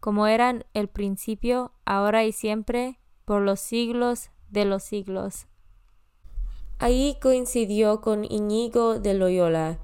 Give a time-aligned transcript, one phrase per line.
[0.00, 5.46] como eran el principio, ahora y siempre, por los siglos de los siglos.
[6.78, 9.78] Ahí coincidió con Iñigo de Loyola,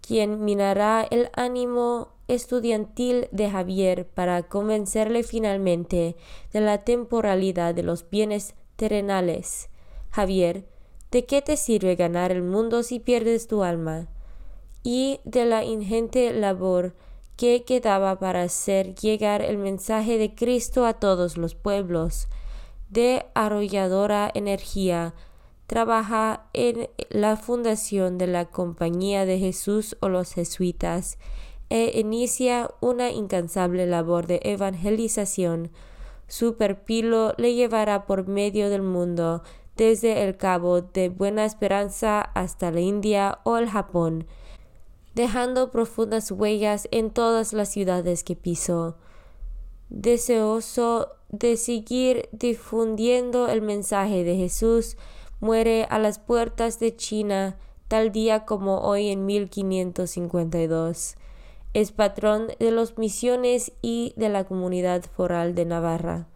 [0.00, 6.16] quien minará el ánimo estudiantil de Javier para convencerle finalmente
[6.52, 9.68] de la temporalidad de los bienes terrenales.
[10.10, 10.68] Javier,
[11.10, 14.08] ¿de qué te sirve ganar el mundo si pierdes tu alma?
[14.84, 16.94] Y de la ingente labor
[17.38, 22.26] que quedaba para hacer llegar el mensaje de Cristo a todos los pueblos.
[22.90, 25.14] De arrolladora energía,
[25.68, 31.16] trabaja en la fundación de la Compañía de Jesús o los jesuitas
[31.70, 35.70] e inicia una incansable labor de evangelización.
[36.26, 39.44] Su perpilo le llevará por medio del mundo,
[39.76, 44.26] desde el Cabo de Buena Esperanza hasta la India o el Japón
[45.18, 48.94] dejando profundas huellas en todas las ciudades que pisó.
[49.88, 54.96] Deseoso de seguir difundiendo el mensaje de Jesús,
[55.40, 57.58] muere a las puertas de China
[57.88, 61.16] tal día como hoy en 1552.
[61.74, 66.28] Es patrón de las misiones y de la comunidad foral de Navarra.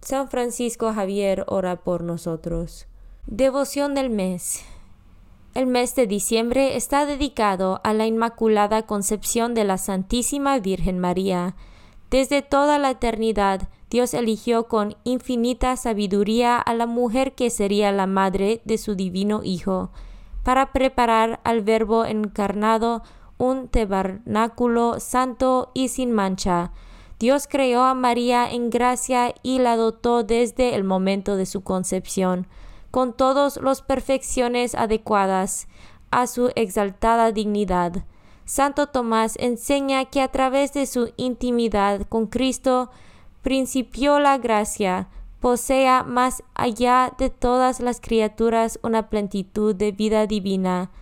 [0.00, 2.88] San Francisco Javier ora por nosotros.
[3.28, 4.64] Devoción del mes.
[5.54, 11.54] El mes de diciembre está dedicado a la Inmaculada Concepción de la Santísima Virgen María.
[12.10, 18.08] Desde toda la eternidad, Dios eligió con infinita sabiduría a la mujer que sería la
[18.08, 19.90] madre de su divino Hijo,
[20.42, 23.04] para preparar al Verbo encarnado
[23.38, 26.72] un tabernáculo santo y sin mancha.
[27.20, 32.48] Dios creó a María en gracia y la dotó desde el momento de su concepción
[32.94, 35.66] con todas las perfecciones adecuadas
[36.12, 38.04] a su exaltada dignidad.
[38.44, 42.92] Santo Tomás enseña que a través de su intimidad con Cristo
[43.42, 45.08] principió la gracia,
[45.40, 50.92] posea más allá de todas las criaturas una plenitud de vida divina.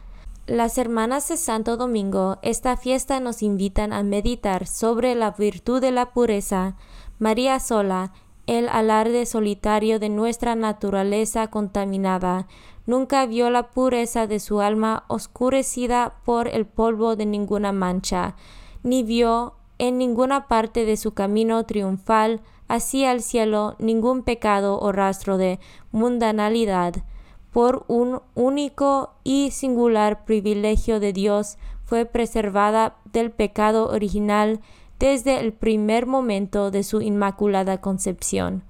[0.47, 5.91] Las hermanas de Santo Domingo, esta fiesta nos invitan a meditar sobre la virtud de
[5.91, 6.75] la pureza.
[7.19, 8.15] María sola,
[8.47, 12.47] el alarde solitario de nuestra naturaleza contaminada,
[12.87, 18.35] nunca vio la pureza de su alma oscurecida por el polvo de ninguna mancha,
[18.83, 24.93] ni vio en ninguna parte de su camino triunfal así al cielo ningún pecado o
[24.93, 25.61] rastro de
[25.91, 27.05] mundanalidad.
[27.50, 34.61] Por un único y singular privilegio de Dios fue preservada del pecado original
[35.03, 38.63] desde el primer momento de su inmaculada concepción.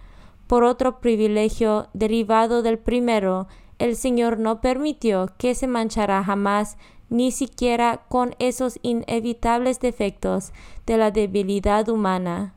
[0.46, 3.48] Por otro privilegio derivado del primero,
[3.78, 6.78] el Señor no permitió que se manchara jamás
[7.10, 10.54] ni siquiera con esos inevitables defectos
[10.86, 12.54] de la debilidad humana.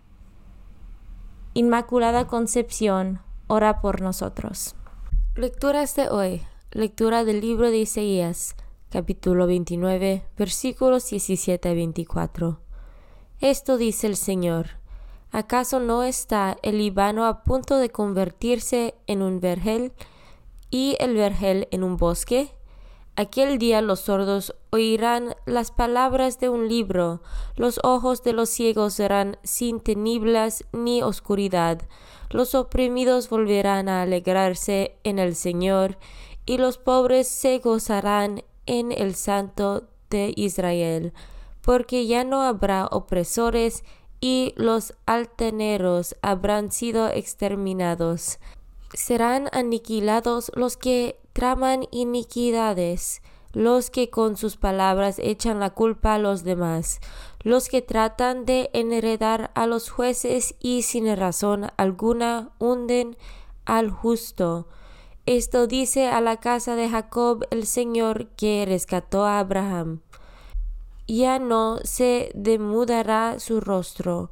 [1.54, 4.74] Inmaculada Concepción, ora por nosotros.
[5.36, 6.44] Lecturas de hoy.
[6.72, 8.56] Lectura del libro de Isaías,
[8.90, 12.65] capítulo 29, versículos 17 a 24.
[13.42, 14.68] Esto dice el Señor.
[15.32, 19.92] ¿Acaso no está el Líbano a punto de convertirse en un vergel
[20.70, 22.56] y el vergel en un bosque?
[23.18, 27.22] Aquel día los sordos oirán las palabras de un libro,
[27.56, 31.82] los ojos de los ciegos serán sin tinieblas ni oscuridad,
[32.30, 35.98] los oprimidos volverán a alegrarse en el Señor,
[36.46, 41.14] y los pobres se gozarán en el Santo de Israel,
[41.66, 43.84] porque ya no habrá opresores
[44.22, 48.38] y los altaneros habrán sido exterminados.
[48.94, 56.20] Serán aniquilados los que traman iniquidades, los que con sus palabras echan la culpa a
[56.20, 57.00] los demás,
[57.42, 63.18] los que tratan de enredar a los jueces y sin razón alguna hunden
[63.66, 64.68] al justo.
[65.26, 70.02] Esto dice a la casa de Jacob el Señor que rescató a Abraham.
[71.08, 74.32] Ya no se demudará su rostro,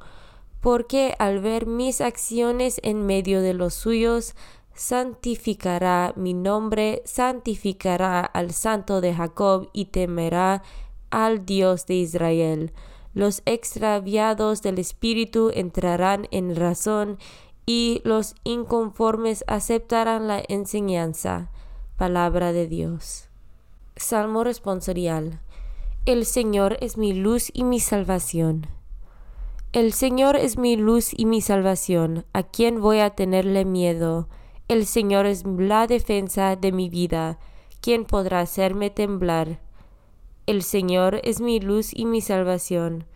[0.60, 4.34] porque al ver mis acciones en medio de los suyos,
[4.74, 10.62] santificará mi nombre, santificará al santo de Jacob y temerá
[11.10, 12.72] al Dios de Israel.
[13.14, 17.18] Los extraviados del espíritu entrarán en razón
[17.66, 21.50] y los inconformes aceptarán la enseñanza.
[21.96, 23.28] Palabra de Dios.
[23.94, 25.40] Salmo responsorial.
[26.06, 28.66] El Señor es mi luz y mi salvación.
[29.72, 32.26] El Señor es mi luz y mi salvación.
[32.34, 34.28] ¿A quién voy a tenerle miedo?
[34.68, 37.38] El Señor es la defensa de mi vida.
[37.80, 39.62] ¿Quién podrá hacerme temblar?
[40.44, 43.06] El Señor es mi luz y mi salvación.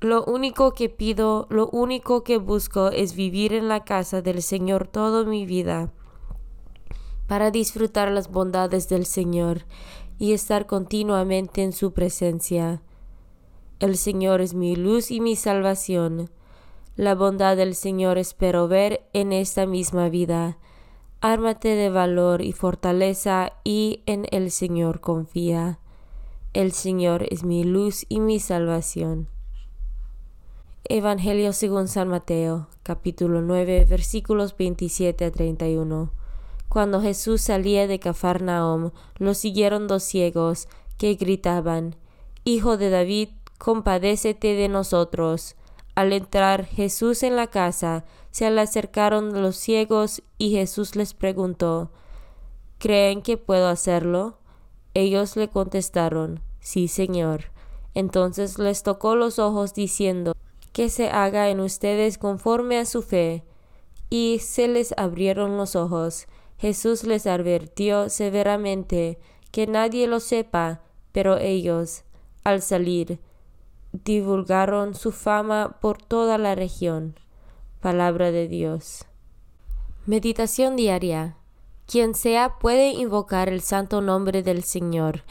[0.00, 4.86] Lo único que pido, lo único que busco es vivir en la casa del Señor
[4.86, 5.92] toda mi vida,
[7.26, 9.64] para disfrutar las bondades del Señor
[10.20, 12.82] y estar continuamente en su presencia.
[13.80, 16.28] El Señor es mi luz y mi salvación.
[16.94, 20.58] La bondad del Señor espero ver en esta misma vida.
[21.22, 25.78] Ármate de valor y fortaleza y en el Señor confía.
[26.52, 29.28] El Señor es mi luz y mi salvación.
[30.84, 36.19] Evangelio según San Mateo, capítulo 9, versículos 27 a 31.
[36.70, 40.68] Cuando Jesús salía de Cafarnaum, lo siguieron dos ciegos
[40.98, 41.96] que gritaban,
[42.44, 45.56] Hijo de David, compadécete de nosotros.
[45.96, 51.90] Al entrar Jesús en la casa, se le acercaron los ciegos y Jesús les preguntó,
[52.78, 54.38] ¿Creen que puedo hacerlo?
[54.94, 57.46] Ellos le contestaron, Sí, Señor.
[57.94, 60.36] Entonces les tocó los ojos diciendo,
[60.72, 63.42] Que se haga en ustedes conforme a su fe.
[64.08, 66.28] Y se les abrieron los ojos.
[66.60, 69.18] Jesús les advirtió severamente
[69.50, 72.02] que nadie lo sepa, pero ellos,
[72.44, 73.18] al salir,
[73.92, 77.18] divulgaron su fama por toda la región.
[77.80, 79.06] Palabra de Dios.
[80.04, 81.38] Meditación diaria.
[81.86, 85.24] Quien sea puede invocar el santo nombre del Señor,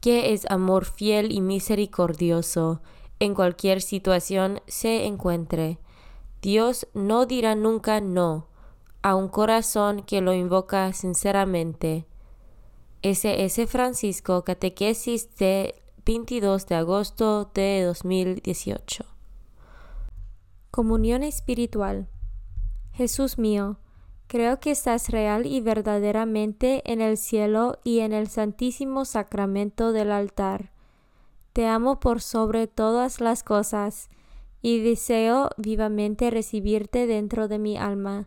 [0.00, 2.80] que es amor fiel y misericordioso,
[3.18, 5.80] en cualquier situación se encuentre.
[6.42, 8.46] Dios no dirá nunca no
[9.06, 12.06] a un corazón que lo invoca sinceramente.
[13.02, 13.68] S.S.
[13.68, 19.04] Francisco, Catequesis de 22 de agosto de 2018.
[20.72, 22.08] Comunión espiritual.
[22.94, 23.78] Jesús mío,
[24.26, 30.10] creo que estás real y verdaderamente en el cielo y en el santísimo sacramento del
[30.10, 30.72] altar.
[31.52, 34.10] Te amo por sobre todas las cosas
[34.62, 38.26] y deseo vivamente recibirte dentro de mi alma,